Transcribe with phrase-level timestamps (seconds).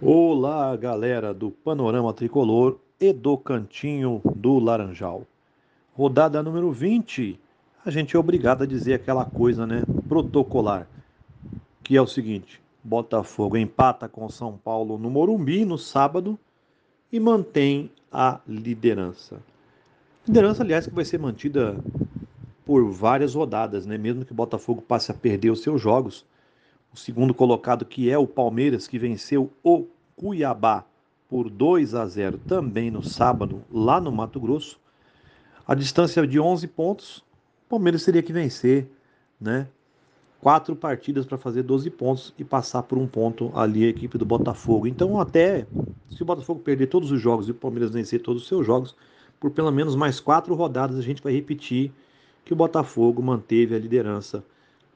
[0.00, 5.26] Olá, galera do Panorama Tricolor e do Cantinho do Laranjal.
[5.92, 7.36] Rodada número 20.
[7.84, 10.86] A gente é obrigado a dizer aquela coisa, né, protocolar,
[11.82, 16.38] que é o seguinte: Botafogo empata com São Paulo no Morumbi no sábado
[17.12, 19.40] e mantém a liderança.
[20.24, 21.76] Liderança, aliás, que vai ser mantida
[22.64, 23.98] por várias rodadas, né?
[23.98, 26.24] Mesmo que o Botafogo passe a perder os seus jogos,
[26.92, 30.84] o segundo colocado, que é o Palmeiras, que venceu o Cuiabá
[31.28, 34.80] por 2 a 0 também no sábado, lá no Mato Grosso.
[35.66, 37.18] A distância de 11 pontos,
[37.66, 38.90] o Palmeiras teria que vencer,
[39.40, 39.68] né?
[40.40, 44.24] Quatro partidas para fazer 12 pontos e passar por um ponto ali a equipe do
[44.24, 44.86] Botafogo.
[44.86, 45.66] Então, até
[46.08, 48.96] se o Botafogo perder todos os jogos e o Palmeiras vencer todos os seus jogos,
[49.38, 51.92] por pelo menos mais quatro rodadas a gente vai repetir
[52.44, 54.42] que o Botafogo manteve a liderança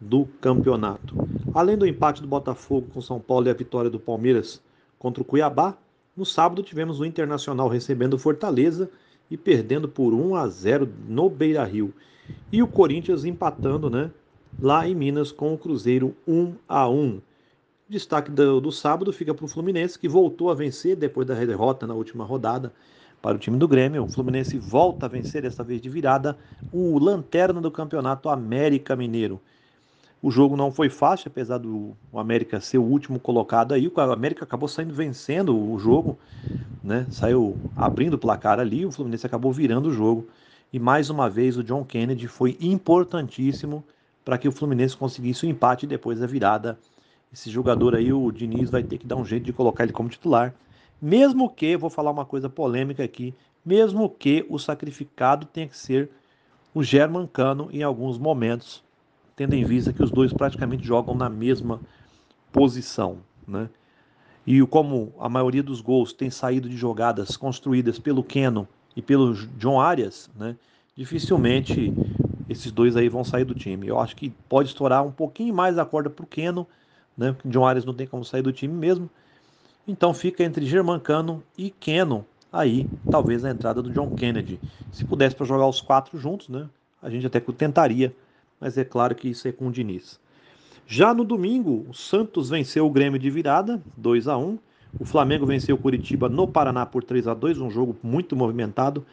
[0.03, 1.15] do campeonato.
[1.55, 4.61] Além do empate do Botafogo com São Paulo e a vitória do Palmeiras
[4.99, 5.77] contra o Cuiabá,
[6.17, 8.91] no sábado tivemos o Internacional recebendo Fortaleza
[9.31, 11.95] e perdendo por 1 a 0 no Beira-Rio.
[12.51, 14.11] E o Corinthians empatando, né,
[14.61, 17.21] lá em Minas com o Cruzeiro 1 a 1.
[17.89, 21.87] Destaque do, do sábado fica para o Fluminense, que voltou a vencer depois da derrota
[21.87, 22.73] na última rodada
[23.21, 24.05] para o time do Grêmio.
[24.05, 26.37] O Fluminense volta a vencer, dessa vez de virada,
[26.73, 29.41] o lanterna do campeonato América Mineiro.
[30.23, 33.89] O jogo não foi fácil, apesar do América ser o último colocado aí.
[33.89, 36.17] O América acabou saindo vencendo o jogo,
[36.83, 37.09] né?
[37.11, 40.29] Saiu abrindo o placar ali, o Fluminense acabou virando o jogo.
[40.73, 43.83] E mais uma vez o John Kennedy foi importantíssimo
[44.25, 46.79] para que o Fluminense conseguisse o empate depois da virada.
[47.33, 50.09] Esse jogador aí, o Diniz, vai ter que dar um jeito de colocar ele como
[50.09, 50.55] titular.
[51.01, 53.35] Mesmo que, vou falar uma coisa polêmica aqui,
[53.67, 56.11] mesmo que o sacrificado tenha que ser
[56.73, 58.85] o German Cano em alguns momentos
[59.37, 61.81] tendo em vista que os dois praticamente jogam na mesma
[62.53, 63.69] posição, né?
[64.47, 68.67] E como a maioria dos gols tem saído de jogadas construídas pelo Keno
[68.97, 70.57] e pelo John Arias, né?
[70.97, 71.95] Dificilmente
[72.49, 73.87] esses dois aí vão sair do time.
[73.87, 76.67] Eu acho que pode estourar um pouquinho mais a corda para o Keno,
[77.17, 77.37] né?
[77.45, 79.09] John Arias não tem como sair do time mesmo.
[79.87, 84.61] Então fica entre Germancano e Keno aí, talvez a entrada do John Kennedy.
[84.91, 86.69] Se pudesse para jogar os quatro juntos, né?
[87.01, 88.15] A gente até tentaria
[88.63, 90.21] mas é claro que isso é com o Diniz.
[90.87, 94.57] Já no domingo, o Santos venceu o Grêmio de virada, 2 a 1.
[95.01, 99.05] O Flamengo venceu o Curitiba no Paraná por 3 a 2, um jogo muito movimentado.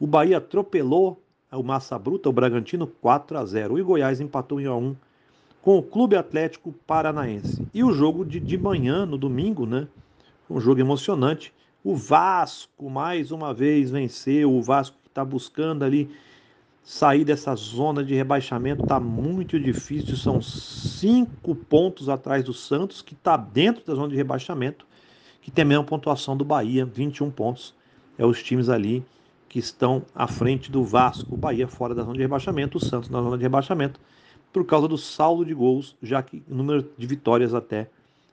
[0.00, 1.20] O Bahia atropelou
[1.52, 3.76] o Massa Bruta, o Bragantino 4 a 0.
[3.76, 4.96] E o Goiás empatou em 1 a 1
[5.60, 7.62] com o Clube Atlético Paranaense.
[7.74, 9.86] E o jogo de, de manhã, no domingo, né?
[10.48, 11.52] Um jogo emocionante.
[11.82, 14.50] O Vasco mais uma vez venceu.
[14.50, 16.10] O Vasco que está buscando ali
[16.84, 20.16] sair dessa zona de rebaixamento está muito difícil.
[20.16, 24.86] São cinco pontos atrás do Santos, que está dentro da zona de rebaixamento,
[25.40, 27.74] que tem a mesma pontuação do Bahia, 21 pontos.
[28.18, 29.04] É os times ali
[29.48, 31.34] que estão à frente do Vasco.
[31.34, 33.98] O Bahia fora da zona de rebaixamento, o Santos na zona de rebaixamento,
[34.52, 37.88] por causa do saldo de gols, já que o número de vitórias até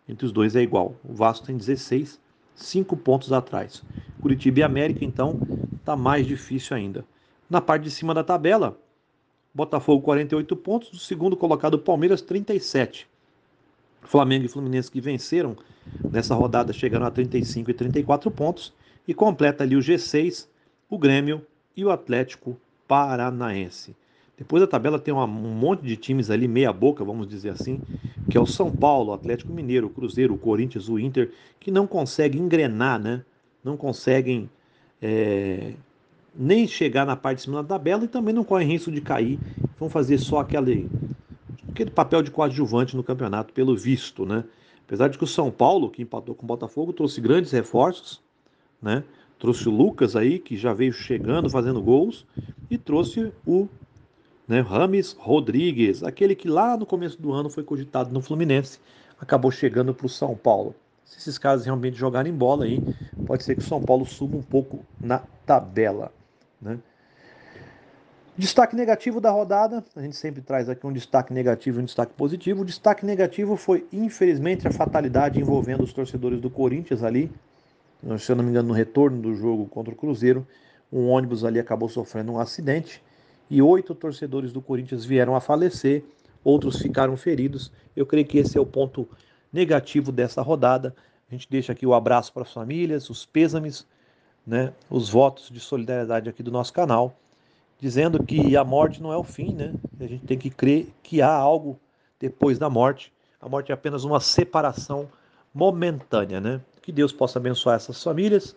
[0.09, 0.95] entre os dois é igual.
[1.03, 2.19] O Vasco tem 16,
[2.53, 3.81] 5 pontos atrás.
[4.21, 5.39] Curitiba e América, então,
[5.79, 7.05] está mais difícil ainda.
[7.51, 8.79] Na parte de cima da tabela,
[9.53, 13.09] Botafogo 48 pontos, o segundo colocado Palmeiras 37.
[14.03, 15.57] Flamengo e Fluminense que venceram
[16.09, 18.73] nessa rodada chegaram a 35 e 34 pontos
[19.05, 20.47] e completa ali o G6,
[20.89, 21.45] o Grêmio
[21.75, 22.55] e o Atlético
[22.87, 23.97] Paranaense.
[24.37, 27.81] Depois da tabela tem uma, um monte de times ali meia boca, vamos dizer assim,
[28.29, 31.29] que é o São Paulo, o Atlético Mineiro, o Cruzeiro, o Corinthians, o Inter,
[31.59, 33.25] que não conseguem engrenar, né?
[33.61, 34.49] Não conseguem
[35.01, 35.73] é,
[36.35, 39.39] nem chegar na parte de cima da tabela e também não correm risco de cair.
[39.79, 40.89] Vão fazer só aquele,
[41.69, 44.43] aquele papel de coadjuvante no campeonato, pelo visto, né?
[44.85, 48.21] Apesar de que o São Paulo, que empatou com o Botafogo, trouxe grandes reforços,
[48.81, 49.03] né?
[49.39, 52.25] Trouxe o Lucas aí, que já veio chegando, fazendo gols,
[52.69, 53.67] e trouxe o
[54.47, 58.79] né, Rames Rodrigues, aquele que lá no começo do ano foi cogitado no Fluminense,
[59.19, 60.75] acabou chegando para o São Paulo.
[61.05, 62.81] Se esses caras realmente jogarem bola aí,
[63.25, 66.11] pode ser que o São Paulo suba um pouco na tabela.
[66.61, 66.77] Né?
[68.37, 72.13] Destaque negativo da rodada, a gente sempre traz aqui um destaque negativo e um destaque
[72.13, 72.61] positivo.
[72.61, 77.31] O destaque negativo foi, infelizmente, a fatalidade envolvendo os torcedores do Corinthians ali.
[78.17, 80.47] Se eu não me engano, no retorno do jogo contra o Cruzeiro,
[80.91, 83.03] um ônibus ali acabou sofrendo um acidente
[83.49, 86.03] e oito torcedores do Corinthians vieram a falecer,
[86.41, 87.69] outros ficaram feridos.
[87.93, 89.07] Eu creio que esse é o ponto
[89.51, 90.95] negativo dessa rodada.
[91.29, 93.85] A gente deixa aqui o abraço para as famílias, os pêsames
[94.45, 97.15] né, os votos de solidariedade aqui do nosso canal,
[97.79, 99.73] dizendo que a morte não é o fim, né?
[99.99, 101.79] A gente tem que crer que há algo
[102.19, 103.11] depois da morte.
[103.39, 105.09] A morte é apenas uma separação
[105.53, 106.61] momentânea, né?
[106.81, 108.55] Que Deus possa abençoar essas famílias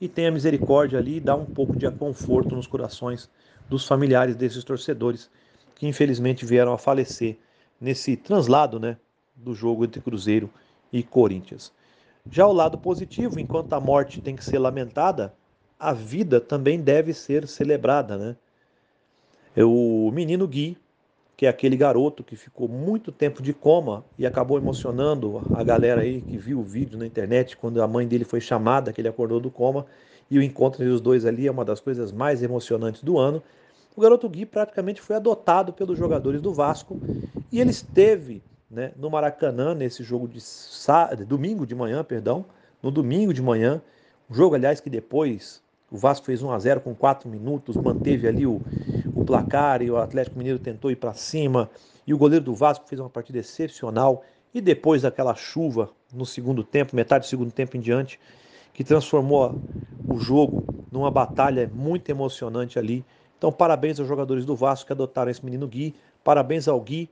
[0.00, 3.30] e tenha misericórdia ali e dar um pouco de conforto nos corações
[3.68, 5.30] dos familiares desses torcedores
[5.74, 7.38] que infelizmente vieram a falecer
[7.80, 8.98] nesse translado, né,
[9.34, 10.50] do jogo entre Cruzeiro
[10.92, 11.72] e Corinthians.
[12.28, 15.32] Já o lado positivo, enquanto a morte tem que ser lamentada,
[15.78, 18.36] a vida também deve ser celebrada, né?
[19.56, 20.76] O menino Gui,
[21.36, 26.02] que é aquele garoto que ficou muito tempo de coma e acabou emocionando a galera
[26.02, 29.08] aí que viu o vídeo na internet quando a mãe dele foi chamada, que ele
[29.08, 29.86] acordou do coma,
[30.30, 33.42] e o encontro entre os dois ali é uma das coisas mais emocionantes do ano.
[33.96, 37.00] O garoto Gui praticamente foi adotado pelos jogadores do Vasco
[37.50, 42.44] e ele esteve né, no Maracanã nesse jogo de sábado, domingo de manhã, perdão,
[42.82, 43.82] no domingo de manhã,
[44.30, 48.28] um jogo aliás que depois o Vasco fez 1 a 0 com 4 minutos, manteve
[48.28, 48.62] ali o,
[49.12, 51.68] o placar e o Atlético Mineiro tentou ir para cima.
[52.06, 54.22] E o goleiro do Vasco fez uma partida excepcional.
[54.54, 58.20] E depois daquela chuva no segundo tempo, metade do segundo tempo em diante,
[58.72, 59.60] que transformou
[60.08, 63.04] o jogo numa batalha muito emocionante ali.
[63.36, 65.94] Então, parabéns aos jogadores do Vasco que adotaram esse menino Gui.
[66.22, 67.08] Parabéns ao Gui,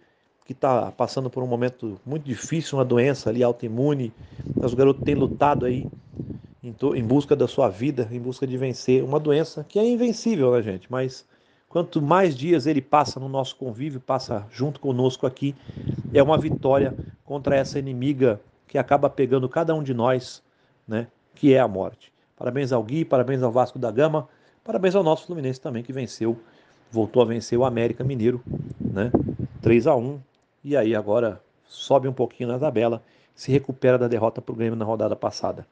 [0.49, 4.15] que está passando por um momento muito difícil, uma doença ali autoimune.
[4.57, 5.87] Mas o garoto tem lutado aí
[6.63, 10.63] em, busca da sua vida, em busca de vencer uma doença que é invencível, né,
[10.63, 10.91] gente?
[10.91, 11.27] Mas
[11.69, 15.55] quanto mais dias ele passa no nosso convívio, passa junto conosco aqui,
[16.15, 16.95] é uma vitória
[17.27, 20.43] contra essa inimiga que acaba pegando cada um de nós,
[20.87, 21.09] né?
[21.35, 22.11] Que é a morte.
[22.39, 24.27] Parabéns ao Gui, parabéns ao Vasco da Gama,
[24.65, 26.39] parabéns ao nosso Fluminense também que venceu,
[26.91, 28.41] voltou a vencer o América Mineiro,
[28.81, 29.13] né?
[29.61, 30.19] 3 a 1
[30.65, 33.03] e aí agora sobe um pouquinho na tabela,
[33.35, 35.67] se recupera da derrota para o Grêmio na rodada passada.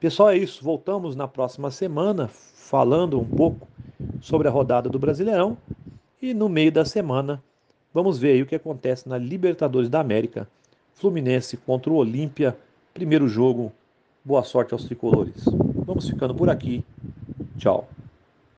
[0.00, 0.62] Pessoal, é isso.
[0.62, 3.68] Voltamos na próxima semana falando um pouco
[4.20, 5.56] sobre a rodada do Brasileirão
[6.20, 7.42] e no meio da semana
[7.94, 10.48] vamos ver aí o que acontece na Libertadores da América.
[10.94, 12.56] Fluminense contra o Olímpia,
[12.92, 13.72] primeiro jogo.
[14.24, 15.44] Boa sorte aos tricolores.
[15.86, 16.84] Vamos ficando por aqui.
[17.58, 17.88] Tchau.